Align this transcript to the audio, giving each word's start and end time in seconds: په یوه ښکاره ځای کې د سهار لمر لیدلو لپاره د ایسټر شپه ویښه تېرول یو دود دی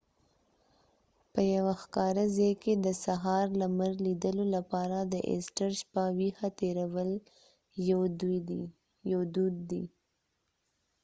په 1.33 1.41
یوه 1.55 1.73
ښکاره 1.81 2.25
ځای 2.35 2.53
کې 2.63 2.73
د 2.85 2.87
سهار 3.03 3.45
لمر 3.61 3.91
لیدلو 4.05 4.45
لپاره 4.55 4.97
د 5.13 5.15
ایسټر 5.31 5.69
شپه 5.81 6.03
ویښه 6.17 6.49
تېرول 6.59 7.11
یو 9.13 9.19
دود 9.33 9.55
دی 9.69 9.83